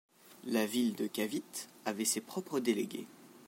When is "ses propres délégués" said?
2.05-3.05